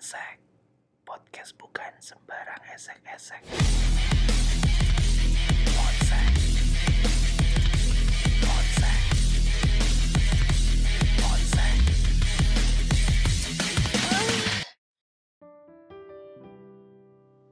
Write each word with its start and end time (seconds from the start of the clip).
Ponsek 0.00 0.40
Podcast 1.04 1.52
bukan 1.60 1.92
sembarang 2.00 2.64
esek-esek 2.72 3.44
Ponsek 5.76 6.32
Ponsek 8.40 9.02
Ponsek 11.20 11.76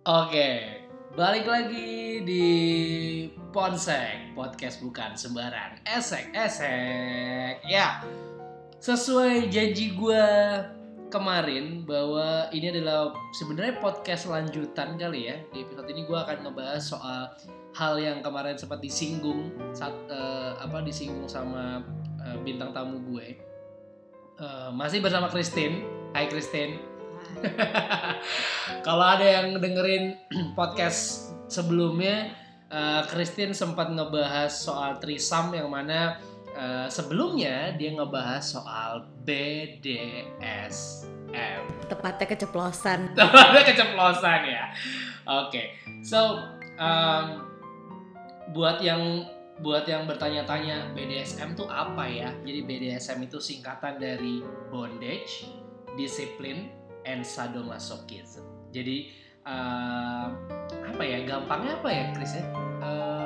Oke, 0.08 0.48
balik 1.12 1.44
lagi 1.44 2.24
di 2.24 2.48
Ponsek 3.52 4.32
Podcast 4.32 4.80
bukan 4.80 5.12
sembarang 5.20 5.84
esek-esek. 5.84 7.60
Ya, 7.68 8.00
sesuai 8.80 9.52
janji 9.52 9.92
gue 9.92 10.24
kemarin 11.08 11.88
bahwa 11.88 12.52
ini 12.52 12.68
adalah 12.68 13.16
sebenarnya 13.32 13.80
podcast 13.80 14.28
lanjutan 14.28 15.00
kali 15.00 15.32
ya. 15.32 15.36
Di 15.50 15.64
episode 15.64 15.88
ini 15.88 16.04
gue 16.04 16.16
akan 16.16 16.44
ngebahas 16.44 16.84
soal 16.84 17.32
hal 17.76 17.96
yang 17.96 18.20
kemarin 18.20 18.56
sempat 18.56 18.80
disinggung 18.84 19.52
saat 19.72 19.96
eh, 20.08 20.52
apa 20.60 20.84
disinggung 20.84 21.28
sama 21.28 21.80
eh, 22.22 22.36
bintang 22.44 22.76
tamu 22.76 23.00
gue. 23.08 23.40
Eh, 24.38 24.70
masih 24.76 25.00
bersama 25.00 25.32
Christine. 25.32 25.82
Hai 26.12 26.28
Christine. 26.28 26.76
Kalau 28.86 29.04
ada 29.04 29.24
yang 29.24 29.56
dengerin 29.58 30.16
podcast 30.58 31.32
sebelumnya, 31.48 32.36
eh, 32.68 33.02
Christine 33.08 33.56
sempat 33.56 33.88
ngebahas 33.88 34.52
soal 34.52 35.00
trisam 35.00 35.56
yang 35.56 35.72
mana 35.72 36.20
eh, 36.58 36.88
sebelumnya 36.90 37.78
dia 37.78 37.94
ngebahas 37.94 38.42
soal 38.42 39.06
BDSM. 39.22 40.26
tepatnya 41.86 42.24
keceplosan 42.24 43.12
Ada 43.52 43.60
keceplosan 43.62 44.40
ya. 44.48 44.72
Oke, 45.28 45.76
so 46.00 46.40
um, 46.80 47.44
buat 48.56 48.80
yang 48.80 49.28
buat 49.58 49.84
yang 49.90 50.06
bertanya-tanya 50.06 50.94
BDSM 50.94 51.58
tuh 51.58 51.66
apa 51.66 52.06
ya? 52.06 52.30
Jadi 52.46 52.60
BDSM 52.64 53.26
itu 53.26 53.42
singkatan 53.42 53.98
dari 53.98 54.40
bondage, 54.70 55.50
disiplin, 55.98 56.70
and 57.04 57.26
sadomasochism. 57.26 58.46
Jadi 58.70 59.10
uh, 59.42 60.30
apa 60.86 61.02
ya? 61.02 61.26
Gampangnya 61.26 61.82
apa 61.82 61.88
ya, 61.90 62.04
Chris 62.14 62.38
ya? 62.38 62.44
Uh, 62.78 63.17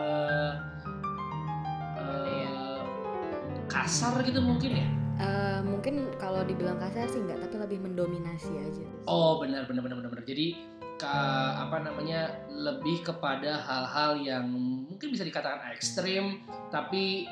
kasar 3.73 4.21
gitu 4.23 4.45
mungkin 4.45 4.71
ya? 4.77 4.87
Eh, 5.23 5.61
mungkin 5.65 6.13
kalau 6.21 6.45
dibilang 6.45 6.77
kasar 6.77 7.09
sih 7.09 7.25
enggak 7.25 7.47
tapi 7.47 7.57
lebih 7.61 7.79
mendominasi 7.85 8.53
aja 8.59 8.85
Oh 9.09 9.41
benar 9.41 9.65
benar 9.65 9.81
benar 9.85 9.97
benar. 9.99 10.25
Jadi 10.29 10.61
ke 11.01 11.17
apa 11.59 11.83
namanya 11.83 12.47
lebih 12.53 13.03
kepada 13.03 13.59
hal-hal 13.65 14.21
yang 14.23 14.47
mungkin 14.87 15.09
bisa 15.11 15.25
dikatakan 15.25 15.73
ekstrim, 15.73 16.45
tapi 16.69 17.27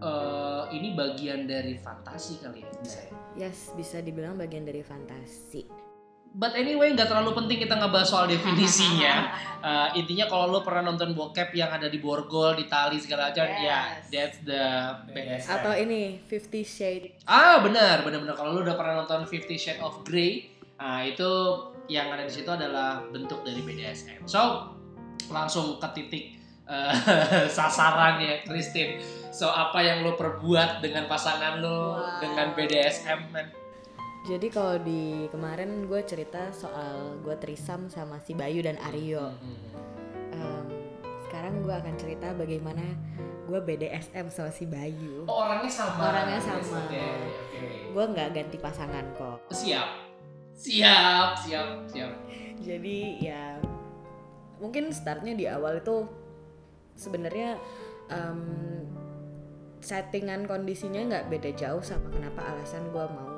eh, 0.00 0.62
ini 0.70 0.94
bagian 0.94 1.50
dari 1.50 1.76
fantasi 1.76 2.40
kali 2.40 2.62
ya. 2.62 2.70
Bisa 2.80 3.00
ya? 3.02 3.22
yes 3.36 3.72
bisa 3.76 4.00
dibilang 4.04 4.36
bagian 4.36 4.68
dari 4.68 4.84
fantasi 4.84 5.64
But 6.32 6.52
anyway 6.54 6.90
nggak 6.90 7.06
terlalu 7.06 7.36
penting 7.36 7.60
kita 7.60 7.76
ngebahas 7.76 8.08
soal 8.08 8.26
definisinya. 8.26 9.14
Eh, 9.62 9.94
intinya 9.94 10.26
kalau 10.26 10.50
lo 10.50 10.66
pernah 10.66 10.90
nonton 10.90 11.14
bokep 11.14 11.54
yang 11.54 11.70
ada 11.70 11.86
di 11.86 12.02
borgol, 12.02 12.58
di 12.58 12.66
tali 12.66 12.98
segala 12.98 13.30
macam, 13.30 13.46
ya 13.46 13.94
Yes. 13.94 14.10
that's 14.10 14.38
the 14.42 14.58
BDSM. 15.06 15.54
atau 15.54 15.72
ini 15.78 16.18
Fifty 16.18 16.66
Shade 16.66 17.22
Ah 17.22 17.62
benar 17.62 18.02
benar 18.02 18.18
benar 18.18 18.34
kalau 18.34 18.58
lu 18.58 18.66
udah 18.66 18.74
pernah 18.74 18.98
nonton 18.98 19.22
Fifty 19.22 19.54
Shades 19.54 19.78
of 19.78 20.02
Grey, 20.02 20.50
ah 20.74 21.06
itu 21.06 21.30
yang 21.86 22.10
ada 22.10 22.26
di 22.26 22.34
situ 22.34 22.50
adalah 22.50 23.06
bentuk 23.06 23.46
dari 23.46 23.62
BDSM. 23.62 24.26
So 24.26 24.74
langsung 25.30 25.78
ke 25.78 25.86
titik 25.94 26.24
eh, 26.66 26.94
sasaran 27.46 28.18
ya 28.18 28.42
Christine. 28.42 28.98
So 29.30 29.46
apa 29.46 29.78
yang 29.78 30.02
lo 30.02 30.18
perbuat 30.18 30.82
dengan 30.82 31.06
pasangan 31.06 31.62
lo 31.62 32.02
Wow. 32.02 32.18
dengan 32.18 32.50
BDSM 32.52 33.30
man? 33.30 33.46
Jadi 34.22 34.46
kalau 34.48 34.78
di 34.78 35.26
kemarin 35.28 35.84
gue 35.84 36.00
cerita 36.02 36.50
soal 36.50 37.18
gue 37.20 37.34
trisam 37.36 37.86
sama 37.86 38.22
si 38.22 38.32
Bayu 38.32 38.62
dan 38.62 38.78
Aryo. 38.78 39.34
Em, 40.30 40.66
sekarang 41.26 41.60
gue 41.60 41.74
akan 41.74 41.94
cerita 41.96 42.30
bagaimana 42.32 42.86
gue 43.42 43.58
BDSM 43.58 44.30
sama 44.30 44.48
si 44.48 44.64
Bayu 44.64 45.26
Oh 45.26 45.42
orangnya 45.42 45.66
sama. 45.68 45.98
Orangnya 46.08 46.38
sama. 46.38 46.86
Oke 46.86 47.02
oke. 47.02 47.66
gue 47.92 48.04
nggak 48.08 48.28
ganti 48.32 48.56
pasangan 48.56 49.04
kok 49.12 49.38
Siap 49.50 49.88
siap 50.52 51.34
siap 51.34 51.68
siap. 51.88 52.12
jadi 52.62 52.98
ya 53.18 53.44
mungkin 54.56 54.94
startnya 54.94 55.34
di 55.34 55.50
awal 55.50 55.80
itu 55.80 56.06
sebenarnya 56.94 57.58
em, 58.06 58.40
settingan 59.82 60.46
kondisinya 60.46 61.02
nggak 61.02 61.26
beda 61.28 61.50
jauh 61.58 61.82
sama 61.82 62.06
kenapa 62.12 62.44
alasan 62.46 62.86
gue 62.88 63.02
mau 63.02 63.31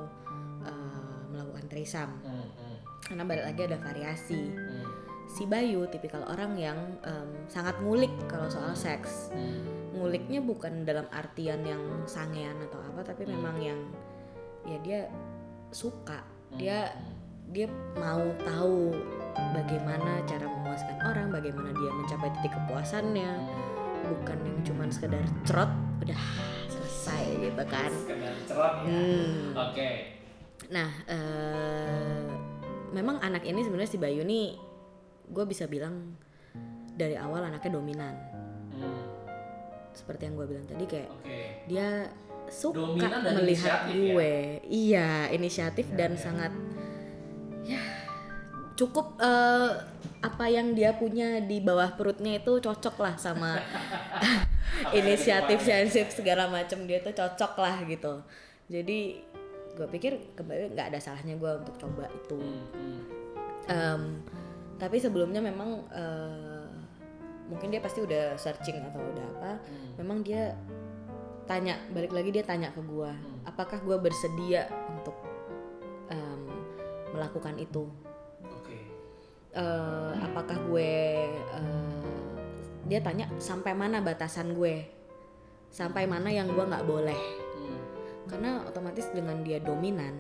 trisam 1.75 2.23
Hmm, 2.23 2.47
hmm, 2.55 2.77
karena 3.03 3.23
balik 3.27 3.45
lagi 3.51 3.61
ada 3.67 3.77
variasi 3.83 4.39
hmm, 4.55 4.87
si 5.27 5.43
Bayu 5.45 5.91
tipikal 5.91 6.23
orang 6.31 6.55
yang 6.55 6.79
em, 7.03 7.29
sangat 7.51 7.75
ngulik 7.83 8.15
kalau 8.31 8.47
soal 8.47 8.71
seks 8.73 9.35
hmm. 9.35 9.99
nguliknya 9.99 10.39
bukan 10.39 10.87
dalam 10.87 11.11
artian 11.11 11.67
yang 11.67 11.83
sangean 12.07 12.55
atau 12.71 12.79
apa 12.79 13.03
tapi 13.03 13.27
Hmm. 13.27 13.35
memang 13.35 13.57
yang 13.59 13.81
ya 14.65 14.79
dia 14.81 15.01
suka 15.69 16.23
Hmm, 16.55 16.63
dia 16.63 16.79
hmm. 16.95 17.51
dia 17.51 17.67
mau 17.99 18.23
tahu 18.47 18.95
bagaimana 19.53 20.23
cara 20.25 20.47
memuaskan 20.47 20.97
orang, 21.03 21.29
bagaimana 21.29 21.75
dia 21.75 21.91
mencapai 21.93 22.31
titik 22.39 22.55
kepuasannya, 22.55 23.31
bukan 24.07 24.39
yang 24.39 24.59
cuman 24.63 24.89
sekedar 24.89 25.21
cerot 25.43 25.69
udah 26.01 26.23
selesai 26.71 27.25
gitu 27.43 27.65
kan. 27.67 27.91
Sekedar 27.91 28.35
cerot 28.47 28.75
ya. 28.87 28.89
Hmm. 28.89 29.35
Oke. 29.61 29.91
Nah, 30.69 30.91
eh, 31.05 32.29
memang 32.91 33.21
anak 33.21 33.45
ini 33.45 33.61
sebenarnya 33.61 33.91
si 33.91 33.99
Bayu 33.99 34.23
nih, 34.23 34.57
gue 35.27 35.45
bisa 35.45 35.67
bilang 35.67 36.15
dari 36.95 37.17
awal 37.17 37.45
anaknya 37.45 37.75
dominan. 37.75 38.15
Hmm, 38.71 39.05
Seperti 39.93 40.27
yang 40.27 40.35
gue 40.35 40.47
bilang 40.49 40.67
tadi 40.67 40.85
kayak 40.85 41.11
Oke. 41.11 41.39
dia 41.67 42.11
suka 42.51 42.77
Dominan 42.77 43.23
melihat 43.35 43.87
ya? 43.87 43.95
gue. 43.95 44.33
Iya, 44.67 45.11
inisiatif 45.31 45.87
Ya, 45.91 45.97
dan 45.97 46.13
ya. 46.15 46.21
sangat 46.21 46.53
ya 47.65 47.81
cukup 48.75 49.17
eh, 49.17 49.71
apa 50.21 50.45
yang 50.51 50.75
dia 50.75 50.93
punya 50.93 51.39
di 51.41 51.63
bawah 51.63 51.95
perutnya 51.95 52.37
itu 52.37 52.59
cocok 52.59 52.97
lah 52.99 53.15
sama 53.17 53.57
inisiatif 54.99 55.63
sensitif 55.63 56.11
segala 56.11 56.51
macam 56.51 56.83
dia 56.85 56.99
tuh 57.01 57.15
cocok 57.15 57.53
lah 57.57 57.77
gitu. 57.87 58.19
Jadi 58.67 59.23
gue 59.75 59.87
pikir 59.91 60.13
kembali 60.35 60.73
nggak 60.73 60.95
ada 60.95 60.99
salahnya 61.03 61.35
gue 61.35 61.51
untuk 61.59 61.75
coba 61.77 62.07
itu. 62.11 62.39
Hmm. 62.39 63.03
Em, 63.67 64.03
tapi 64.79 64.99
sebelumnya 64.99 65.41
memang 65.41 65.83
eh, 65.91 66.69
mungkin 67.47 67.69
dia 67.69 67.81
pasti 67.83 68.01
udah 68.01 68.39
searching 68.39 68.81
atau 68.81 69.01
udah 69.03 69.27
apa 69.39 69.53
Hmm. 69.61 69.93
memang 70.01 70.25
dia 70.25 70.57
tanya 71.45 71.77
balik 71.93 72.13
lagi 72.13 72.33
dia 72.33 72.41
tanya 72.41 72.73
ke 72.73 72.81
gua 72.81 73.13
Hmm. 73.13 73.45
apakah 73.45 73.77
gua 73.85 74.01
bersedia 74.01 74.65
untuk 74.89 75.15
em, 76.09 76.43
melakukan 77.13 77.59
itu. 77.59 77.87
Eh, 79.55 80.13
apakah 80.19 80.59
gue 80.67 80.91
eh, 81.31 82.03
dia 82.91 82.99
tanya 82.99 83.31
sampai 83.39 83.71
mana 83.71 84.03
batasan 84.03 84.51
gue 84.51 84.83
sampai 85.71 86.11
mana 86.11 86.27
yang 86.27 86.51
gua 86.51 86.67
nggak 86.67 86.83
boleh 86.83 87.21
karena 88.35 88.67
otomatis 88.67 89.07
dengan 89.15 89.47
dia 89.47 89.63
dominan 89.63 90.11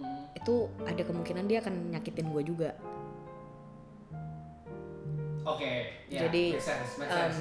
hmm. 0.00 0.32
itu 0.40 0.64
ada 0.88 1.04
kemungkinan 1.04 1.44
dia 1.44 1.60
akan 1.60 1.92
nyakitin 1.92 2.32
gue 2.32 2.42
juga 2.42 2.72
Oke. 5.44 5.92
ya, 6.08 6.24
Jadi, 6.24 6.56
make 6.56 6.64
sense, 6.64 6.96
make 6.96 7.12
sense. 7.12 7.36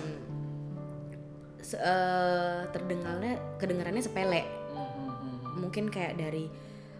se- 1.63 1.79
eh, 1.79 2.59
terdengarnya 2.75 3.39
kedengarannya 3.55 4.03
sepele 4.03 4.44
Hmm, 4.44 4.75
hmm, 4.75 4.91
hmm, 4.91 5.15
hmm. 5.15 5.39
mungkin 5.63 5.85
kayak 5.88 6.19
dari 6.19 6.51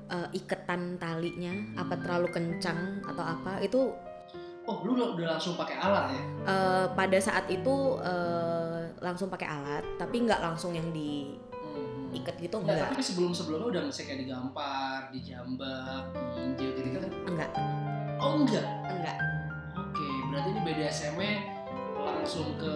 eh, 0.08 0.28
iketan 0.32 0.96
talinya 0.96 1.52
apa 1.76 2.00
terlalu 2.00 2.32
kencang 2.32 3.04
atau 3.04 3.24
apa 3.24 3.60
itu 3.60 3.92
Oh, 4.64 4.80
lu 4.88 4.96
udah, 4.96 5.36
langsung 5.36 5.60
pakai 5.60 5.76
alat 5.76 6.16
ya? 6.16 6.22
eh, 6.48 6.86
pada 6.96 7.20
saat 7.20 7.52
itu 7.52 8.00
eh, 8.00 8.96
langsung 9.04 9.28
pakai 9.28 9.44
alat 9.52 9.84
tapi 10.00 10.24
nggak 10.24 10.40
langsung 10.40 10.72
yang 10.72 10.88
Hmm, 10.96 11.36
diikat 12.14 12.36
gitu 12.38 12.56
Nggak, 12.58 12.70
enggak 12.70 12.90
tapi 12.92 13.02
sebelum 13.02 13.32
sebelumnya 13.32 13.68
udah 13.70 13.82
mesti 13.84 14.02
kayak 14.04 14.20
digampar, 14.22 15.00
dijambak, 15.10 16.04
diinjek 16.14 16.70
gitu 16.78 16.90
kan? 16.96 17.12
enggak 17.26 17.52
Oh 18.18 18.40
enggak. 18.40 18.68
enggak 18.86 19.18
Oke, 19.74 20.06
berarti 20.30 20.50
ini 20.50 20.62
BDSM-nya 20.64 21.34
langsung 21.96 22.56
ke 22.56 22.76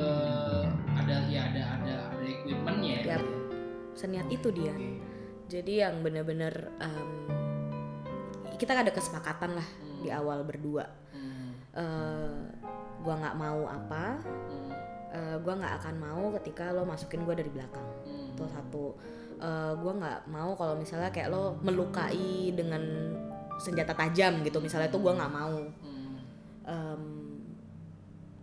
ada 0.90 1.16
ya 1.26 1.42
ada 1.48 1.64
ada 1.78 1.96
ada 2.10 2.24
equipmentnya 2.24 2.96
ya. 3.06 3.18
Seniat 3.94 4.28
itu 4.28 4.50
dia 4.50 4.72
Oke. 4.72 5.00
jadi 5.48 5.74
yang 5.84 6.02
bener-bener 6.02 6.52
em, 6.78 7.10
kita 8.56 8.74
ada 8.74 8.90
kesepakatan 8.90 9.54
lah 9.54 9.68
Hmm. 9.78 10.02
di 10.02 10.10
awal 10.10 10.42
berdua 10.44 10.86
Hmm. 11.10 11.54
Eh, 11.72 12.38
gua 13.00 13.14
nggak 13.16 13.36
mau 13.36 13.66
apa 13.66 14.18
Hmm. 14.22 14.70
eh, 15.10 15.36
gua 15.40 15.54
nggak 15.56 15.74
akan 15.78 15.96
mau 15.98 16.24
ketika 16.36 16.70
lo 16.70 16.84
masukin 16.84 17.22
gua 17.22 17.34
dari 17.34 17.50
belakang 17.50 17.86
Hmm. 18.04 18.32
itu 18.32 18.44
satu 18.48 18.86
Eh, 19.38 19.74
gua 19.78 19.94
nggak 19.94 20.20
mau 20.34 20.58
kalau 20.58 20.74
misalnya 20.74 21.14
kayak 21.14 21.30
lo 21.30 21.62
melukai 21.62 22.50
dengan 22.52 22.82
senjata 23.62 23.94
tajam 23.94 24.42
gitu 24.42 24.58
misalnya 24.58 24.90
itu 24.90 24.98
gua 24.98 25.14
nggak 25.14 25.34
mau 25.34 25.62
Hmm. 26.68 27.38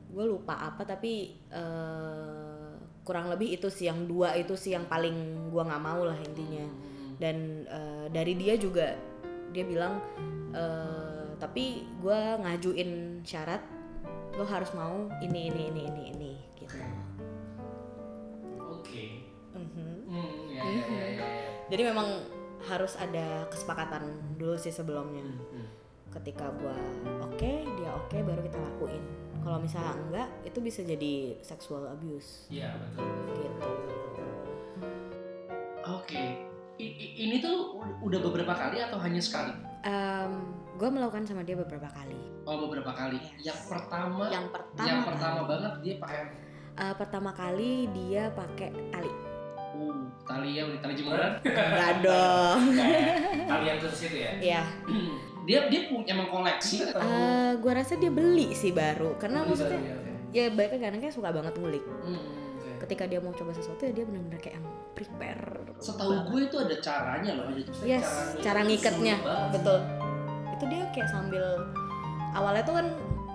gue 0.08 0.25
lupa 0.25 0.55
apa 0.56 0.87
tapi 0.87 1.35
eh, 1.50 2.70
kurang 3.02 3.29
lebih 3.29 3.58
itu 3.58 3.67
sih 3.69 3.91
yang 3.91 4.06
dua 4.06 4.32
itu 4.32 4.55
sih 4.55 4.73
yang 4.73 4.87
paling 4.87 5.12
gua 5.50 5.67
nggak 5.67 5.82
mau 5.82 6.06
lah 6.06 6.17
intinya 6.17 6.62
Hmm. 6.64 7.19
dan 7.19 7.37
eh, 7.67 8.06
dari 8.08 8.32
dia 8.38 8.55
juga 8.55 8.94
dia 9.50 9.64
bilang 9.67 9.99
eh, 10.55 11.35
tapi 11.37 11.82
gua 11.99 12.38
ngajuin 12.38 13.20
syarat 13.20 13.61
lo 14.35 14.47
harus 14.47 14.70
mau 14.73 15.11
ini 15.20 15.50
ini 15.50 15.62
ini 15.69 15.82
ini 15.85 16.02
ini 16.11 16.32
jadi 21.66 21.82
memang 21.90 22.08
harus 22.64 22.96
ada 22.96 23.44
kesepakatan 23.49 24.08
dulu 24.34 24.56
sih 24.56 24.72
sebelumnya 24.72 25.25
Hmm. 25.25 25.69
ketika 26.11 26.49
gua 26.56 26.76
oke 27.20 27.52
dia 27.76 27.90
oke 27.93 28.16
baru 28.16 28.40
kita 28.40 28.56
lakuin 28.56 29.02
kalau 29.40 29.61
misalnya 29.61 29.93
enggak 29.99 30.28
itu 30.43 30.58
bisa 30.58 30.81
jadi 30.81 31.37
sexual 31.40 31.84
abuse 31.87 32.49
Iya 32.49 32.72
betul. 32.75 33.05
gitu 33.37 33.70
Oke. 35.84 36.25
I- 36.75 36.96
i- 36.96 37.14
ini 37.22 37.37
tuh 37.38 37.76
udah 38.00 38.19
beberapa 38.19 38.50
kali 38.50 38.81
atau 38.81 38.96
hanya 38.99 39.20
sekali? 39.20 39.52
gue 40.75 40.88
melakukan 40.88 41.22
sama 41.22 41.44
dia 41.44 41.55
beberapa 41.55 41.87
kali 41.87 42.16
Oh 42.49 42.56
beberapa 42.66 42.88
kali. 42.90 43.20
Yes. 43.37 43.52
Yang 43.52 43.61
pertama, 43.69 44.25
yang, 44.26 44.32
yang 44.32 44.49
pertama 44.49 45.05
pertama 45.05 45.38
kali, 45.38 45.50
banget 45.52 45.72
dia 45.84 45.94
pakai 46.00 46.20
eh, 46.75 46.94
pertama 46.96 47.31
kali 47.31 47.72
dia 47.93 48.22
pakai 48.32 48.69
tali 48.90 49.12
uh, 49.75 49.99
tali 50.25 50.56
ya, 50.56 50.62
tali 50.79 50.94
jemuran. 50.94 51.31
enggak 51.44 51.93
dong. 52.06 52.59
Tali 53.50 53.65
yang 53.69 53.79
khusus 53.82 54.09
itu 54.09 54.19
ya. 54.25 54.32
ya 54.41 54.62
dia 55.49 55.69
dia 55.69 55.81
punya 55.93 56.17
emang 56.17 56.29
koleksi 56.32 56.88
atau? 56.88 57.00
Gue 57.61 57.73
rasa 57.76 58.00
dia 58.00 58.09
beli 58.09 58.56
sih 58.56 58.73
baru 58.73 59.21
karena 59.21 59.44
Beli 59.44 59.50
maksudnya 59.53 59.81
baru 59.81 60.15
ya, 60.32 60.44
ya 60.81 60.88
kan 60.91 60.99
kayak 60.99 61.15
suka 61.15 61.29
banget 61.31 61.55
ngulik. 61.61 61.85
Hmm, 61.85 62.17
oke. 62.17 62.71
ketika 62.88 63.05
dia 63.06 63.21
mau 63.21 63.32
coba 63.37 63.53
sesuatu 63.53 63.85
ya 63.85 63.93
dia 63.93 64.05
benar-benar 64.09 64.41
kayak 64.41 64.56
yang 64.59 64.67
prepare 64.97 65.44
Setahu 65.79 66.12
gue 66.32 66.41
itu 66.49 66.56
ada 66.59 66.76
caranya 66.81 67.31
loh, 67.37 67.47
ada 67.53 67.62
yes 67.85 68.09
cara 68.41 68.61
ngiketnya 68.65 69.15
sulit 69.21 69.29
banget. 69.29 69.53
betul. 69.53 69.79
Itu 70.55 70.65
dia 70.71 70.82
kayak 70.97 71.09
sambil 71.12 71.44
awalnya 72.32 72.62
tuh 72.65 72.75
kan 72.81 72.87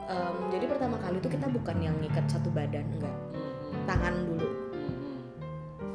em, 0.10 0.36
jadi 0.50 0.66
pertama 0.66 0.98
kali 0.98 1.18
tuh 1.22 1.32
kita 1.32 1.48
bukan 1.48 1.78
yang 1.78 1.96
ngikat 2.02 2.26
satu 2.26 2.50
badan 2.50 2.86
enggak. 2.98 3.16
Hmm, 3.38 3.86
tangan 3.86 4.14
dulu. 4.26 4.49
hmm, 4.49 4.49
hmm. 4.49 4.49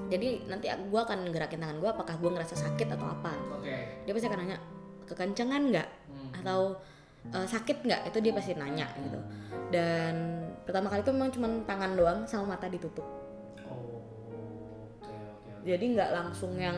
Jadi 0.06 0.28
nanti 0.46 0.66
gue 0.68 1.00
akan 1.00 1.28
gerakin 1.28 1.58
tangan 1.58 1.78
gue 1.78 1.88
apakah 1.88 2.14
gue 2.14 2.30
ngerasa 2.30 2.54
sakit 2.54 2.88
atau 2.90 3.06
apa 3.06 3.32
Oke. 3.54 3.74
dia 4.02 4.12
pasti 4.12 4.26
akan 4.26 4.38
nanya 4.40 4.58
kekencengan 5.04 5.62
nggak 5.70 5.88
Hmm. 6.04 6.30
atau 6.36 6.60
eh, 7.26 7.46
sakit 7.46 7.82
nggak 7.82 8.00
itu 8.06 8.18
dia 8.20 8.32
pasti 8.32 8.52
nanya 8.52 8.86
gitu 8.98 9.18
dan 9.70 10.14
pertama 10.62 10.86
kali 10.86 11.00
itu 11.00 11.10
memang 11.10 11.30
cuma 11.30 11.48
tangan 11.64 11.92
doang 11.92 12.18
sama 12.24 12.54
mata 12.54 12.66
ditutup 12.66 13.04
Oh. 13.64 14.00
Jadi 15.62 15.84
nggak 15.90 16.10
langsung 16.10 16.52
yang 16.54 16.76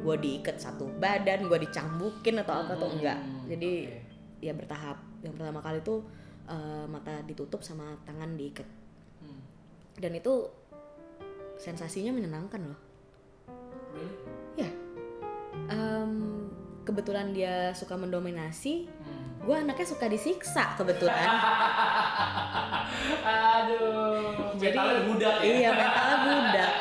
gue 0.00 0.16
diikat 0.16 0.56
satu 0.56 0.86
badan 0.96 1.44
gue 1.44 1.58
dicambukin 1.60 2.38
atau 2.38 2.54
apa 2.56 2.72
tuh 2.74 2.86
Hmm, 2.86 2.96
enggak 2.96 3.18
jadi 3.48 3.70
oke. 3.84 4.00
ya 4.40 4.52
bertahap 4.54 4.96
yang 5.20 5.34
pertama 5.34 5.60
kali 5.60 5.78
tuh 5.80 6.00
eh, 6.46 6.86
mata 6.86 7.20
ditutup 7.22 7.60
sama 7.60 7.84
tangan 8.02 8.32
diikat 8.32 8.64
Hmm. 9.20 9.42
dan 9.96 10.14
itu 10.14 10.48
sensasinya 11.60 12.10
menyenangkan 12.10 12.64
loh 12.64 12.80
Really? 13.92 14.72
Em, 15.68 16.12
kebetulan 16.82 17.30
dia 17.30 17.70
suka 17.72 17.94
mendominasi 17.94 18.88
Hmm. 18.88 19.26
gue 19.40 19.56
anaknya 19.56 19.86
suka 19.86 20.06
disiksa 20.06 20.74
kebetulan 20.74 21.14
Aduh, 23.20 24.56
Jadi- 24.56 24.74
mentalnya 24.74 25.02
budak 25.06 25.34
ya. 25.36 25.44
iya 25.46 25.70
mentalnya 25.70 26.18
budak 26.22 26.72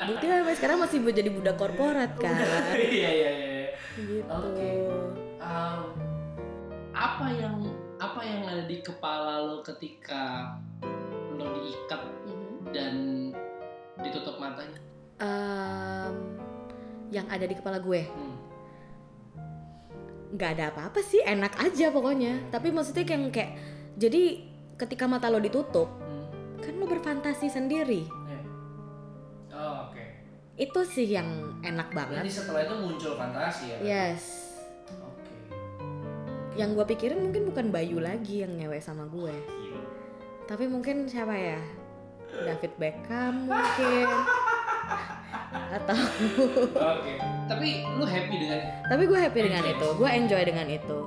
buktinya 0.00 0.34
sampai 0.38 0.56
sekarang 0.56 0.78
masih 0.78 0.98
jadi 1.06 1.30
budak 1.30 1.56
korporat 1.56 2.12
kan 2.22 2.34
Iya, 2.72 3.10
iya, 3.10 3.30
iya. 3.30 3.66
gitu 3.98 4.30
Oke. 4.30 4.70
Um, 5.38 5.80
apa 6.92 7.26
yang 7.30 7.56
apa 7.96 8.20
yang 8.20 8.42
ada 8.44 8.64
di 8.64 8.78
kepala 8.78 9.42
lo 9.42 9.58
ketika 9.60 10.54
lo 11.30 11.46
diikat 11.56 12.02
Mhm. 12.24 12.52
dan 12.70 12.94
Em, 15.18 16.14
yang 17.08 17.26
ada 17.26 17.42
di 17.42 17.52
kepala 17.52 17.78
gue 17.78 18.02
Hmm. 18.04 18.36
nggak 20.30 20.50
ada 20.54 20.64
apa-apa 20.68 21.00
sih 21.00 21.18
enak 21.18 21.56
aja 21.58 21.88
pokoknya 21.88 22.48
tapi 22.48 22.68
maksudnya 22.68 23.02
kayak 23.02 23.32
kayak 23.32 23.52
jadi 23.96 24.44
ketika 24.76 25.04
mata 25.04 25.26
lo 25.26 25.38
ditutup 25.38 25.88
Hmm. 25.88 26.28
kan 26.58 26.74
lo 26.74 26.84
berfantasi 26.84 27.48
sendiri 27.48 28.04
Eh. 28.04 28.44
Oh, 29.50 29.88
oke. 29.88 30.04
itu 30.54 30.80
sih 30.86 31.08
yang 31.08 31.26
enak 31.60 31.90
banget 31.90 32.28
setelah 32.28 32.62
itu 32.62 32.74
muncul 32.76 33.12
fantasi 33.14 33.72
ya? 33.72 33.78
yes 33.80 34.52
Oke. 34.92 35.32
yang 36.54 36.74
gue 36.74 36.86
pikirin 36.86 37.18
mungkin 37.20 37.48
bukan 37.48 37.70
Bayu 37.70 37.98
lagi 37.98 38.44
yang 38.44 38.52
ngewe 38.52 38.78
sama 38.78 39.08
gue 39.08 39.32
Gila. 39.32 39.82
tapi 40.44 40.68
mungkin 40.68 41.08
siapa 41.08 41.32
ya 41.32 41.58
David 42.28 42.72
Beckham 42.76 43.48
mungkin 43.48 44.08
atau 45.78 45.98
Oke. 46.72 47.12
Tapi 47.48 47.68
lu 47.96 48.04
happy 48.04 48.36
dengan 48.36 48.60
tapi 48.88 49.02
gue 49.04 49.18
happy 49.18 49.40
dengan 49.44 49.62
Enjoy. 49.64 49.76
itu 49.76 49.88
gue 49.96 50.08
enjoy 50.08 50.42
dengan 50.44 50.66
itu 50.68 50.98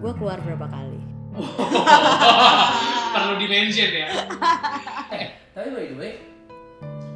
gue 0.00 0.12
keluar 0.16 0.38
berapa 0.40 0.64
kali 0.68 1.00
perlu 3.14 3.34
di 3.38 3.46
mention 3.46 3.90
ya. 3.92 4.08
eh, 5.14 5.26
tapi 5.54 5.68
by 5.70 5.84
the 5.86 5.96
way, 5.98 6.12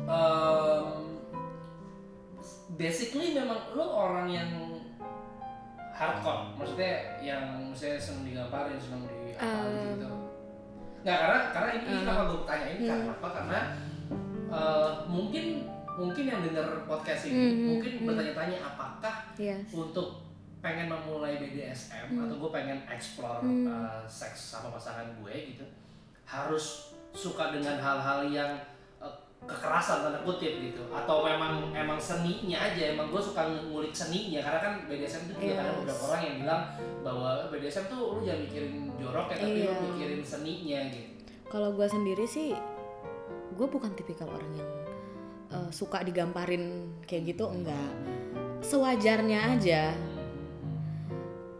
um, 0.07 1.19
basically 2.75 3.35
memang 3.35 3.59
lu 3.75 3.83
orang 3.83 4.31
yang 4.31 4.51
hardcore, 5.95 6.55
maksudnya 6.59 7.19
yang 7.23 7.71
maksudnya 7.71 7.99
seneng 7.99 8.23
digambarin, 8.27 8.79
seneng 8.79 9.03
di 9.07 9.35
apa 9.35 9.43
Um, 9.43 9.99
gitu. 9.99 10.09
Nggak 11.05 11.19
karena 11.21 11.39
karena 11.53 11.71
ini 11.71 11.85
uh, 11.87 11.99
kenapa 12.01 12.23
gue 12.25 12.41
tanya 12.45 12.67
ini 12.71 12.83
karena 12.89 13.13
apa? 13.13 13.29
Karena 13.31 13.59
uh, 14.49 14.89
mungkin 15.07 15.45
mungkin 15.95 16.25
yang 16.27 16.41
denger 16.43 16.67
podcast 16.85 17.29
ini 17.29 17.37
Hmm, 17.39 17.61
mungkin 17.71 17.93
hmm. 17.95 18.07
bertanya-tanya 18.09 18.59
apakah 18.65 19.15
yes 19.37 19.69
untuk 19.71 20.27
pengen 20.59 20.89
memulai 20.89 21.37
BDSM 21.37 22.09
Hmm. 22.09 22.25
atau 22.25 22.37
gue 22.41 22.51
pengen 22.51 22.79
explore 22.89 23.39
Hmm. 23.39 23.69
uh, 23.69 24.03
seks 24.03 24.57
sama 24.57 24.73
pasangan 24.73 25.07
gue 25.21 25.55
gitu 25.55 25.65
harus 26.25 26.91
suka 27.13 27.53
dengan 27.53 27.77
hal-hal 27.79 28.27
yang 28.27 28.53
kekerasan 29.45 30.01
tanda 30.01 30.21
kutip 30.25 30.57
gitu 30.57 30.81
atau 30.89 31.21
memang 31.21 31.69
emang 31.71 32.01
seninya 32.01 32.57
aja 32.65 32.97
emang 32.97 33.13
gue 33.13 33.21
suka 33.21 33.45
ngulik 33.69 33.93
seninya 33.93 34.41
karena 34.41 34.61
kan 34.61 34.73
BDSM 34.89 35.29
itu 35.29 35.35
juga 35.37 35.61
Yes. 35.61 35.77
beberapa 35.85 36.03
orang 36.09 36.23
yang 36.25 36.37
bilang 36.41 36.63
bahwa 37.05 37.31
BDSM 37.53 37.85
tuh 37.87 38.01
lu 38.17 38.21
jangan 38.25 38.41
mikirin 38.49 38.73
jorok 38.97 39.27
ya 39.29 39.37
tapi 39.37 39.53
lu 39.53 39.61
Iya. 39.69 39.75
mikirin 39.85 40.23
seninya 40.25 40.79
gitu 40.89 41.11
kalau 41.53 41.69
gue 41.73 41.87
sendiri 41.87 42.25
sih 42.25 42.57
gue 43.55 43.67
bukan 43.69 43.93
tipikal 43.93 44.33
orang 44.33 44.53
yang 44.57 44.71
uh, 45.53 45.69
suka 45.69 46.01
digamparin 46.01 46.65
kayak 47.05 47.37
gitu 47.37 47.45
enggak 47.47 47.93
sewajarnya 48.65 49.61
aja 49.61 49.93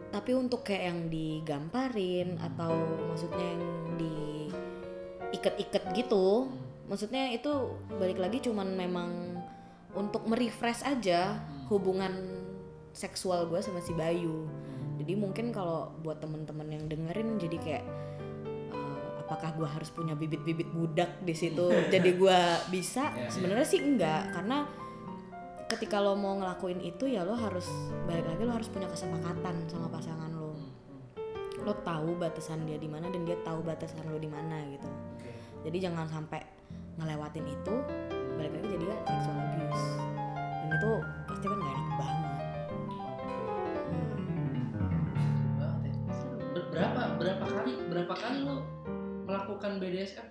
tapi 0.09 0.31
untuk 0.33 0.63
kayak 0.63 0.83
yang 0.89 0.99
digamparin 1.05 2.39
atau 2.39 2.71
maksudnya 3.05 3.45
yang 3.45 3.63
diikat-ikat 5.29 5.83
gitu 5.93 6.49
maksudnya 6.85 7.33
itu 7.33 7.77
balik 7.97 8.21
lagi 8.21 8.41
cuman 8.41 8.77
memang 8.77 9.09
untuk 9.95 10.27
merefresh 10.27 10.83
aja 10.85 11.39
hubungan 11.71 12.43
seksual 12.95 13.47
gue 13.51 13.59
sama 13.59 13.83
si 13.83 13.91
Bayu. 13.91 14.47
Jadi 14.95 15.13
mungkin 15.19 15.51
kalau 15.51 15.91
buat 15.99 16.23
temen-temen 16.23 16.67
yang 16.71 16.83
dengerin 16.87 17.35
jadi 17.35 17.57
kayak 17.59 17.83
eh, 18.71 19.07
apakah 19.19 19.51
gue 19.59 19.67
harus 19.67 19.91
punya 19.91 20.15
bibit-bibit 20.15 20.71
budak 20.71 21.19
di 21.23 21.35
situ 21.35 21.67
jadi 21.93 22.15
gue 22.15 22.39
bisa? 22.71 23.11
Ya, 23.11 23.27
ya. 23.27 23.29
sebenarnya 23.31 23.67
sih 23.67 23.83
enggak 23.83 24.31
karena 24.31 24.67
ketika 25.65 25.97
lo 25.99 26.13
mau 26.15 26.37
ngelakuin 26.39 26.79
itu 26.79 27.09
ya 27.09 27.25
lo 27.25 27.33
harus 27.33 27.65
balik 28.05 28.23
lagi 28.29 28.41
lo 28.45 28.53
harus 28.53 28.69
punya 28.71 28.87
kesepakatan 28.87 29.67
sama 29.67 29.91
pasangan 29.91 30.31
lo. 30.31 30.55
Lo 31.65 31.73
tahu 31.83 32.15
batasan 32.15 32.63
dia 32.63 32.79
di 32.79 32.87
mana 32.87 33.11
dan 33.11 33.27
dia 33.27 33.35
tahu 33.43 33.65
batasan 33.65 34.07
lo 34.07 34.15
di 34.15 34.31
mana 34.31 34.63
gitu. 34.71 34.87
Oke. 34.87 35.34
Jadi 35.65 35.77
jangan 35.83 36.05
sampai 36.05 36.41
ngelewatin 36.95 37.43
itu 37.43 37.75
balik 38.35 38.53
lagi 38.53 38.67
jadi 38.71 38.85
ya 38.85 38.97
sexual 39.03 39.37
abuse 39.37 39.85
dan 40.37 40.69
itu 40.71 40.91
pasti 41.25 41.45
kan 41.45 41.57
gak 41.57 41.73
enak 41.73 41.93
banget 41.97 42.33
Hmm. 43.85 44.63
ber- 46.53 46.69
berapa 46.69 47.01
berapa 47.15 47.45
kali 47.45 47.71
berapa 47.87 48.13
kali 48.13 48.37
lo 48.41 48.57
melakukan 49.25 49.71
BDSM? 49.77 50.27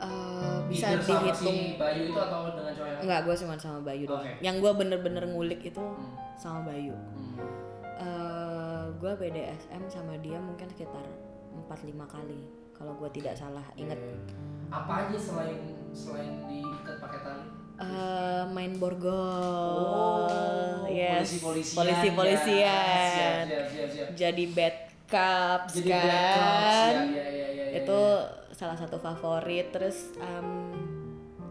Eh, 0.00 0.58
bisa 0.66 0.86
Either 0.90 1.02
sama 1.04 1.20
dihitung 1.22 1.52
si 1.54 1.76
Bayu 1.76 2.02
itu 2.06 2.16
atau 2.18 2.40
dengan 2.50 2.72
cowok 2.72 2.88
yang 2.88 3.00
Enggak, 3.00 3.20
gue 3.20 3.34
cuma 3.36 3.54
sama 3.54 3.80
Bayu 3.82 4.04
doang. 4.04 4.24
Yang 4.40 4.56
gue 4.58 4.72
bener-bener 4.74 5.24
ngulik 5.26 5.60
itu 5.62 5.78
Hmm. 5.78 6.16
sama 6.34 6.60
Bayu. 6.64 6.96
Hmm. 6.96 7.36
eh 8.00 8.82
gue 8.96 9.12
BDSM 9.14 9.84
sama 9.86 10.16
dia 10.16 10.40
mungkin 10.40 10.64
sekitar 10.66 11.04
4-5 11.52 12.08
kali 12.08 12.48
kalau 12.80 12.96
gue 12.96 13.10
tidak 13.12 13.36
salah 13.36 13.66
inget. 13.76 14.00
Apa 14.72 15.04
aja 15.04 15.18
selain 15.20 15.60
selain 15.92 16.48
diikat 16.48 16.96
pakai 16.96 17.20
tali? 17.20 17.44
eh 17.80 18.42
main 18.52 18.76
borgol 18.76 19.08
Oh, 20.28 20.84
yes 20.84 21.40
polisi 21.40 21.72
polisian 22.12 22.12
ya. 22.60 23.48
Siap, 23.48 23.48
siap, 23.48 23.66
siap, 23.72 23.88
siap. 23.88 24.08
jadi 24.12 24.44
bad 24.52 24.76
cups 25.08 25.80
Jadi 25.80 25.88
kan 25.88 26.04
bad 26.04 26.92
ya, 26.92 27.04
ya, 27.08 27.24
ya, 27.32 27.48
ya, 27.48 27.64
ya, 27.72 27.80
itu 27.80 28.00
ya. 28.04 28.52
salah 28.52 28.76
satu 28.76 29.00
favorit 29.00 29.72
terus 29.72 30.12
em, 30.20 30.76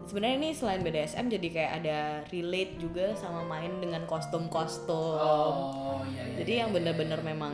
sebenarnya 0.06 0.36
ini 0.38 0.50
selain 0.54 0.86
BDSM 0.86 1.26
jadi 1.26 1.48
kayak 1.50 1.72
ada 1.82 1.98
relate 2.30 2.78
juga 2.78 3.10
sama 3.18 3.42
main 3.42 3.82
dengan 3.82 4.06
kostum-kostum 4.06 5.18
Oh, 5.18 6.06
iya, 6.06 6.30
iya. 6.30 6.36
jadi 6.46 6.52
iya, 6.54 6.60
yang 6.62 6.70
iya, 6.70 6.76
bener-bener 6.78 7.20
iya. 7.20 7.26
memang 7.26 7.52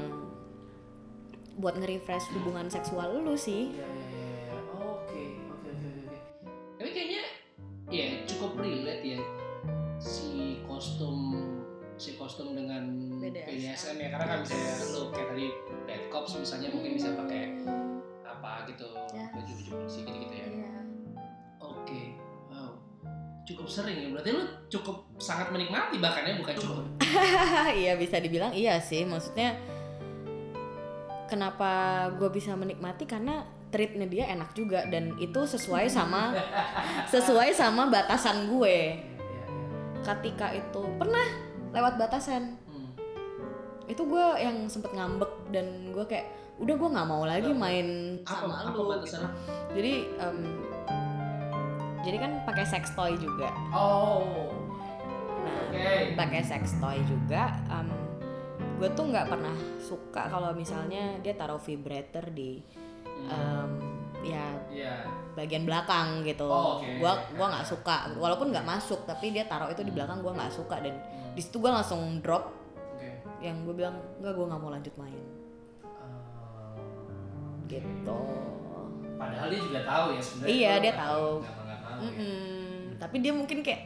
buat 1.57 1.75
nge-refresh 1.75 2.31
hubungan 2.33 2.69
seksual 2.69 3.19
lu 3.19 3.35
sih 3.35 3.73
Iya, 3.73 3.83
iya, 3.83 4.07
iya, 4.07 4.27
iya. 4.47 4.61
Oke, 4.77 5.25
oke, 5.49 5.69
oke, 5.69 5.89
oke. 6.05 6.19
Tapi 6.77 6.91
kayaknya 6.91 7.23
ya 7.89 8.07
cukup 8.25 8.53
relate 8.57 9.05
ya 9.07 9.21
si 9.97 10.61
kostum 10.63 11.19
si 11.97 12.13
kostum 12.15 12.53
dengan 12.53 12.85
BDSM. 13.17 13.49
BDSM 13.49 13.97
ya 13.97 14.09
karena 14.11 14.27
kan 14.27 14.39
bisa 14.43 14.59
lo 14.93 15.09
kayak 15.09 15.29
tadi 15.33 15.47
bad 15.83 16.03
cops 16.07 16.37
misalnya 16.37 16.69
mungkin 16.69 16.93
bisa 16.93 17.17
pakai 17.17 17.57
apa 18.23 18.69
gitu 18.69 18.85
Yes. 19.09 19.33
baju 19.33 19.49
baju 19.49 19.71
polisi 19.73 19.99
gitu 20.03 20.19
gitu 20.21 20.35
ya. 20.35 20.47
Iya. 20.47 20.71
Oke, 21.59 22.03
wow, 22.47 22.77
cukup 23.43 23.65
sering 23.67 23.97
ya 23.99 24.09
berarti 24.11 24.31
lo 24.31 24.45
cukup 24.69 24.97
sangat 25.17 25.49
menikmati 25.49 25.97
bahkan 25.97 26.23
ya 26.23 26.37
bukan 26.37 26.53
cukup. 26.55 26.85
iya 27.81 27.97
bisa 27.97 28.19
dibilang 28.19 28.53
iya 28.53 28.77
sih 28.77 29.03
maksudnya 29.03 29.57
kenapa 31.27 31.71
gue 32.17 32.31
bisa 32.31 32.55
menikmati? 32.55 33.05
Karena 33.05 33.43
treatnya 33.69 34.07
dia 34.07 34.25
enak 34.31 34.55
juga 34.55 34.87
dan 34.87 35.19
itu 35.19 35.43
sesuai 35.43 35.91
sama 35.91 36.33
sesuai 37.13 37.51
sama 37.53 37.91
batasan 37.91 38.47
gue. 38.49 39.03
Iya, 39.03 39.19
iya, 39.21 39.45
ketika 40.07 40.55
itu 40.55 40.83
pernah 40.97 41.27
lewat 41.75 41.99
batasan. 41.99 42.57
Hmm. 42.67 42.91
itu 43.87 44.03
gue 44.03 44.27
yang 44.43 44.67
sempet 44.67 44.91
ngambek 44.95 45.31
dan 45.55 45.95
gue 45.95 46.03
kayak 46.07 46.27
udah 46.59 46.75
gue 46.75 46.89
nggak 46.91 47.07
mau 47.07 47.23
lagi 47.23 47.53
main 47.55 48.19
Apa? 48.27 48.49
sama 48.49 48.55
apa 48.67 48.75
lu 48.75 48.85
batasan? 48.91 49.31
jadi 49.71 49.95
em, 50.19 50.39
jadi 52.03 52.17
kan 52.23 52.33
pakai 52.43 52.65
sex 52.67 52.91
toy 52.95 53.15
juga. 53.19 53.51
Oh, 53.71 54.51
nah 55.43 55.55
oke. 55.71 56.19
pakai 56.19 56.43
sex 56.43 56.75
toy 56.79 56.99
juga 57.07 57.55
gue 58.77 58.89
tuh 58.91 59.05
nggak 59.07 59.27
pernah 59.27 59.57
suka 59.79 60.23
kalau 60.27 60.53
misalnya 60.53 61.17
dia 61.19 61.33
taruh 61.33 61.57
vibrator 61.59 62.29
di 62.29 62.61
Hmm. 63.17 63.33
em, 63.33 63.71
ya 64.23 64.53
Iya. 64.69 65.09
bagian 65.33 65.65
belakang 65.65 66.21
gitu 66.21 66.45
Oh, 66.45 66.77
oke. 66.77 67.01
gua 67.01 67.17
gua 67.33 67.47
nggak 67.49 67.65
suka 67.67 68.13
walaupun 68.15 68.53
nggak 68.53 68.67
masuk 68.67 69.03
tapi 69.03 69.33
dia 69.33 69.45
taruh 69.45 69.67
itu 69.67 69.81
di 69.81 69.89
belakang 69.89 70.21
gua 70.21 70.37
nggak 70.37 70.53
suka 70.53 70.77
dan 70.79 70.93
Hmm. 70.93 71.33
di 71.33 71.41
situ 71.41 71.57
gua 71.57 71.73
langsung 71.75 72.21
drop 72.21 72.53
Oke. 72.93 73.09
yang 73.41 73.65
gue 73.65 73.73
bilang 73.75 73.97
nggak 74.21 74.31
gua 74.31 74.47
nggak 74.47 74.61
mau 74.61 74.69
lanjut 74.69 74.95
main 74.97 75.25
Ah. 75.83 76.77
gitu 77.65 78.21
Padahal 79.17 79.49
dia 79.49 79.61
juga 79.63 79.81
tahu 79.81 80.07
ya 80.13 80.21
sebenarnya. 80.21 80.53
Iya, 80.53 80.73
dia 80.77 80.93
tahu. 80.93 81.29
nggak 81.41 81.57
mau 81.57 82.05
ya. 82.05 82.21
Tapi 82.99 83.17
dia 83.17 83.33
mungkin 83.33 83.59
kayak 83.61 83.83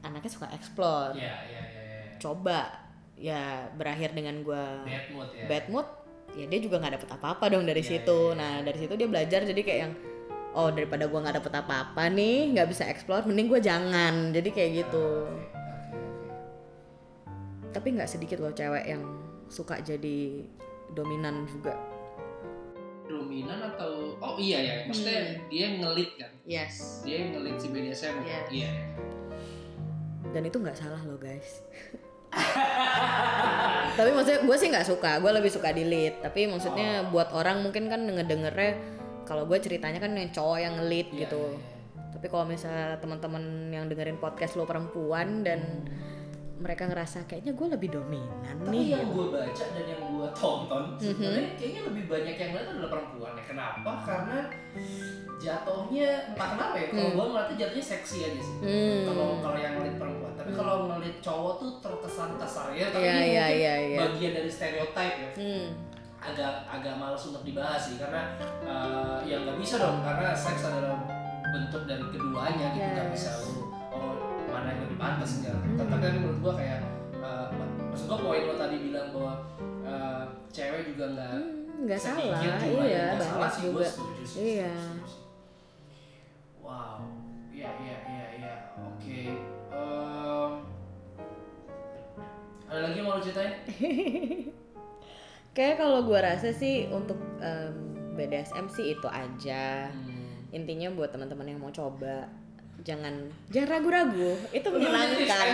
anaknya 0.00 0.26
suka 0.28 0.50
explore 0.50 1.14
Iya, 1.14 1.30
iya, 1.46 1.62
iya. 1.62 1.62
iya. 1.62 2.18
coba 2.18 2.87
ya 3.18 3.42
berakhir 3.70 4.10
dengan 4.12 4.40
gua 4.40 4.82
Bad 4.82 5.06
mood 5.10 5.28
ya. 5.32 5.44
bad 5.44 5.64
mood 5.68 5.88
ya 6.30 6.44
dia 6.44 6.60
juga 6.60 6.78
nggak 6.78 6.94
dapet 6.96 7.10
apa-apa 7.10 7.44
dong 7.48 7.64
dari 7.64 7.80
Iya, 7.80 7.90
situ 7.92 8.18
iya, 8.20 8.30
iya. 8.30 8.38
nah 8.38 8.52
dari 8.62 8.78
situ 8.78 8.92
dia 8.94 9.06
belajar 9.06 9.40
jadi 9.42 9.60
kayak 9.60 9.80
yang 9.80 9.92
oh 10.50 10.68
daripada 10.68 11.04
gua 11.04 11.20
nggak 11.20 11.36
dapet 11.36 11.52
apa-apa 11.56 12.02
nih 12.08 12.52
nggak 12.52 12.68
bisa 12.68 12.84
explore 12.84 13.24
mending 13.24 13.46
gua 13.46 13.58
jangan 13.58 14.30
jadi 14.30 14.48
kayak 14.48 14.70
gitu 14.78 15.06
Ah, 15.26 15.34
oke. 15.34 15.98
tapi 17.70 17.88
nggak 17.92 18.06
sedikit 18.08 18.38
loh 18.38 18.50
cewek 18.50 18.86
yang 18.86 19.02
suka 19.46 19.80
jadi 19.80 20.46
dominan 20.90 21.42
juga 21.44 21.74
Dominan 23.04 23.56
atau 23.66 24.12
oh 24.14 24.36
iya 24.36 24.58
ya, 24.60 24.74
maksudnya 24.84 25.16
Hmm. 25.24 25.48
dia 25.48 25.66
ngelit 25.74 26.10
kan. 26.14 26.28
yes 26.44 27.00
Dia 27.00 27.24
ngelit 27.26 27.56
si 27.56 27.66
BDSM 27.68 28.20
kan? 28.20 28.44
Yes. 28.44 28.48
Iya. 28.52 28.70
dan 30.28 30.42
itu 30.44 30.56
nggak 30.56 30.76
salah 30.76 31.00
loh 31.02 31.16
guys 31.16 31.64
tapi 33.94 34.10
maksudnya 34.10 34.40
gue 34.40 34.56
sih 34.56 34.68
nggak 34.68 34.86
suka 34.86 35.18
gue 35.18 35.30
lebih 35.32 35.50
suka 35.50 35.70
delete 35.70 36.18
tapi 36.20 36.46
maksudnya 36.46 37.02
Oh. 37.02 37.10
buat 37.10 37.30
orang 37.32 37.60
mungkin 37.60 37.86
kan 37.86 38.00
ngedengernya 38.00 38.78
kalau 39.22 39.44
gue 39.44 39.58
ceritanya 39.58 39.98
kan 39.98 40.12
yang 40.12 40.30
cowok 40.30 40.58
yang 40.58 40.74
ngelit 40.76 41.08
Iya, 41.10 41.18
gitu 41.24 41.42
iya, 41.42 41.52
iya. 41.52 42.10
tapi 42.10 42.26
kalau 42.26 42.44
misalnya 42.44 42.96
teman-teman 42.96 43.42
yang 43.68 43.84
dengerin 43.86 44.16
podcast 44.16 44.54
lo 44.54 44.64
perempuan 44.64 45.42
dan 45.42 45.60
mereka 46.58 46.86
ngerasa 46.86 47.22
kayaknya 47.24 47.54
gue 47.54 47.66
lebih 47.68 47.88
dominan 47.92 48.54
Tapi 48.58 48.70
nih 48.72 48.84
yang 48.92 49.06
gue 49.08 49.26
baca 49.28 49.64
dan 49.68 49.84
yang 49.84 50.02
gue 50.04 50.28
tonton 50.32 50.82
Mhm. 50.92 51.02
sebenarnya 51.14 51.50
kayaknya 51.54 51.82
lebih 51.86 52.04
banyak 52.04 52.34
yang 52.34 52.50
ngeliat 52.50 52.68
adalah 52.68 52.90
perempuan 52.90 53.32
ya. 53.32 53.44
Kenapa? 53.46 53.90
Karena 54.02 54.38
jatuhnya 55.38 56.08
entah 56.26 56.48
kenapa 56.50 56.74
ya. 56.74 56.86
Kalau 56.90 56.98
Hmm. 57.04 57.14
gue 57.14 57.26
ngeliatnya 57.30 57.56
jatuhnya 57.56 57.86
seksi 57.86 58.18
aja 58.24 58.40
sih. 58.42 58.56
Hmm. 58.58 59.00
Kalau 59.06 59.26
kalau 59.38 59.54
yang 59.56 59.72
ngeliat 59.78 59.96
perempuan. 59.96 60.32
Tapi 60.48 60.56
kalau 60.56 60.88
ngeliat 60.88 61.20
cowok 61.20 61.52
tuh 61.54 61.70
terkesan 61.78 62.30
kasar 62.34 62.72
ya. 62.72 62.88
Tapi 62.88 63.04
Iya, 63.04 63.12
ini 63.12 63.26
iya, 63.28 63.44
mungkin 63.44 63.60
iya, 63.60 63.74
iya. 63.84 63.98
bagian 64.00 64.32
dari 64.32 64.48
stereotype 64.48 64.96
ya. 65.18 65.30
Hmm. 65.36 65.66
agak 66.18 66.50
agak 66.66 66.94
malas 66.96 67.20
untuk 67.22 67.44
dibahas 67.44 67.78
sih 67.78 67.94
karena 67.94 68.32
uh, 68.64 69.20
ya 69.22 69.38
nggak 69.38 69.54
bisa 69.56 69.76
dong 69.76 70.00
karena 70.00 70.34
seks 70.34 70.64
adalah 70.64 70.98
bentuk 71.46 71.84
dari 71.84 72.02
keduanya 72.04 72.66
gitu 72.72 72.88
nggak 72.88 73.06
Yes. 73.06 73.14
bisa 73.14 73.30
lu 73.38 73.52
oh 73.92 74.14
mana 74.48 74.66
yang 74.68 74.82
lebih 74.82 74.98
pantas 74.98 75.30
enggak 75.38 75.54
Hmm. 75.54 75.76
tapi 75.78 75.94
kan 75.94 76.12
menurut 76.16 76.38
gua 76.42 76.52
kayak 76.56 76.80
uh, 77.14 77.46
maksud 77.86 78.06
gua 78.06 78.18
poin 78.18 78.42
lo 78.42 78.54
tadi 78.56 78.76
bilang 78.82 79.08
bahwa 79.12 79.32
uh, 79.84 80.24
cewek 80.50 80.90
juga 80.90 81.04
nggak 81.12 81.30
Hmm, 81.30 81.86
nggak 81.86 82.00
salah 82.00 82.34
juga 82.34 82.66
iya 82.82 83.04
nggak 83.14 83.22
salah 83.22 83.38
banyak 83.38 83.52
sih 83.52 83.62
juga 83.62 83.74
gua 83.76 83.86
setuju 83.86 84.22
Iya. 84.34 84.72
setuju 84.74 85.06
sih. 85.06 85.22
wow 86.58 86.98
iya 87.48 87.70
iya 87.78 87.96
iya 88.04 88.17
ada 92.68 92.80
lagi 92.84 92.96
yang 93.00 93.08
mau 93.08 93.20
ceritain? 93.20 93.52
Kayak 95.56 95.74
kalau 95.80 96.04
gue 96.06 96.20
rasa 96.20 96.52
sih 96.52 96.86
untuk 96.92 97.18
em, 97.40 97.74
BDSM 98.14 98.68
sih 98.70 98.94
itu 98.94 99.08
aja. 99.08 99.90
Hmm. 99.90 100.16
intinya 100.48 100.88
buat 100.96 101.12
teman-teman 101.12 101.44
yang 101.44 101.60
mau 101.60 101.68
coba 101.68 102.24
jangan 102.86 103.28
jangan 103.52 103.68
ragu-ragu. 103.68 104.32
Itu 104.48 104.68
menyenangkan. 104.72 105.48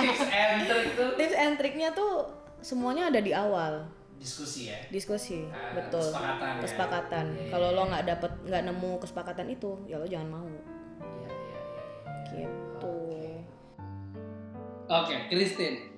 tips 0.00 0.24
and 0.24 0.58
trick 0.64 0.88
tuh 0.96 1.10
tips 1.20 1.36
and 1.36 1.54
triknya 1.60 1.88
tuh 1.92 2.24
semuanya 2.64 3.12
ada 3.12 3.20
di 3.20 3.32
awal. 3.36 3.84
Diskusi 4.16 4.68
ya? 4.72 4.78
Diskusi 4.92 5.48
Ah, 5.48 5.76
betul. 5.76 6.00
kesepakatan 6.00 6.48
ya. 6.52 6.60
kesepakatan. 6.64 7.26
Iya, 7.36 7.48
kalau 7.52 7.68
lo 7.72 7.82
iya. 7.84 7.88
nggak 7.92 8.04
dapet 8.08 8.32
nggak 8.48 8.62
nemu 8.68 8.92
kesepakatan 9.00 9.46
itu 9.52 9.70
ya 9.84 9.96
lo 10.00 10.06
jangan 10.08 10.28
mau. 10.28 10.48
Iya, 10.48 11.28
iya, 11.28 11.28
iya. 11.28 12.46
gitu. 12.48 12.96
Oke, 14.90 15.14
Christine. 15.28 15.89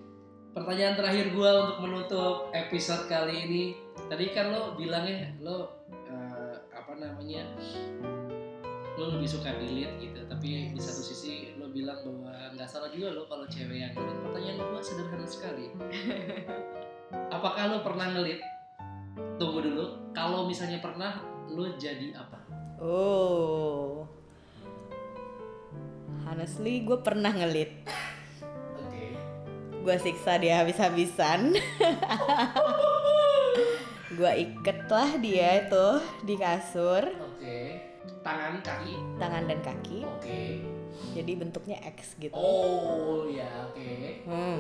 Pertanyaan 0.53 0.95
terakhir 1.01 1.33
gua 1.33 1.65
untuk 1.65 1.79
menutup 1.89 2.37
episode 2.53 3.09
kali 3.09 3.49
ini. 3.49 3.63
Tadi 4.09 4.37
kan 4.37 4.53
lo 4.53 4.77
bilangnya 4.77 5.33
lo 5.41 5.85
eh, 5.89 6.57
apa 6.69 6.93
namanya? 7.01 7.49
Lo 9.01 9.17
lebih 9.17 9.25
suka 9.25 9.57
delete 9.57 9.97
gitu, 9.97 10.21
tapi 10.29 10.69
di 10.73 10.77
Yes. 10.77 10.93
satu 10.93 11.01
sisi 11.01 11.57
lo 11.57 11.73
bilang 11.73 12.05
bahwa 12.05 12.53
nggak 12.53 12.69
salah 12.69 12.93
juga 12.93 13.17
lo 13.17 13.25
kalau 13.25 13.49
cewek 13.49 13.81
yang 13.81 13.93
delete. 13.97 14.21
Pertanyaan 14.29 14.57
gua 14.61 14.81
sederhana 14.85 15.25
sekali. 15.25 15.73
Apakah 17.37 17.73
lo 17.73 17.79
pernah 17.81 18.13
ngelit? 18.13 18.45
Tunggu 19.41 19.65
dulu. 19.65 19.85
Kalau 20.13 20.45
misalnya 20.45 20.85
pernah, 20.85 21.25
lo 21.49 21.73
jadi 21.81 22.13
apa? 22.13 22.39
oh 22.83 24.03
honestly 26.33 26.81
gue 26.83 26.99
pernah 27.05 27.29
ngelit. 27.29 27.85
Gue 29.83 29.97
siksa 29.99 30.39
dia 30.39 30.63
habis-habisan 30.63 31.53
gue 34.13 34.33
iket 34.39 34.79
lah 34.87 35.11
dia 35.19 35.63
itu 35.63 35.87
di 36.23 36.35
kasur 36.37 37.03
Oke. 37.03 37.83
Tangan, 38.23 38.59
kaki. 38.61 38.95
tangan 39.19 39.43
dan 39.47 39.59
kaki 39.61 40.07
Oke. 40.09 40.63
jadi 41.13 41.33
bentuknya 41.35 41.79
X 41.89 42.15
gitu 42.17 42.31
Oh 42.33 43.27
ya, 43.27 43.47
oke. 43.65 44.23
hmm 44.23 44.59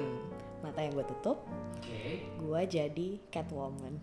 mata 0.58 0.78
yang 0.78 0.92
gue 0.92 1.06
tutup 1.08 1.46
Oke. 1.76 2.22
gue 2.22 2.60
jadi 2.64 3.08
Catwoman 3.28 4.02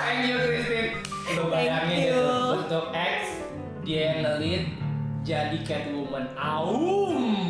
Thank 0.00 0.20
you 0.26 0.36
Christine. 0.38 0.90
Lu 1.30 1.48
bayangin 1.48 1.98
you. 2.02 2.12
itu 2.12 2.28
bentuk 2.58 2.86
X 2.90 3.20
dia 3.80 4.18
ngelit 4.18 4.64
jadi 5.22 5.58
Catwoman. 5.62 6.24
Aum. 6.34 7.49